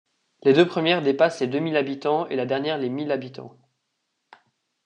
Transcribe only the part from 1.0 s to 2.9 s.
dépassent les deux mille habitants et la dernière les